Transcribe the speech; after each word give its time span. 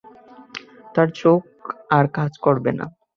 তার 0.93 1.07
চোখ 1.19 1.43
আর 1.89 2.05
কাজ 2.17 2.31
করবে 2.45 2.71
না। 2.79 2.85